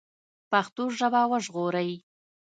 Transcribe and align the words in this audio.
پښتو 0.51 0.83
ژبه 0.97 1.21
وژغورئ 1.31 1.91